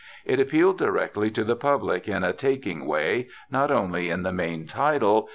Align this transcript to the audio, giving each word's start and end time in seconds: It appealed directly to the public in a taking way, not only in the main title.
It 0.25 0.39
appealed 0.39 0.79
directly 0.79 1.29
to 1.29 1.43
the 1.43 1.55
public 1.55 2.07
in 2.07 2.23
a 2.23 2.33
taking 2.33 2.87
way, 2.87 3.27
not 3.51 3.69
only 3.69 4.09
in 4.09 4.23
the 4.23 4.33
main 4.33 4.65
title. 4.65 5.29